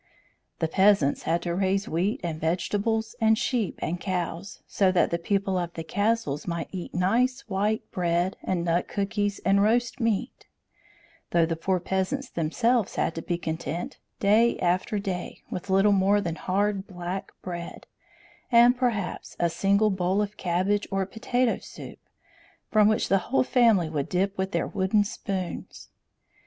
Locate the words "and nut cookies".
8.43-9.37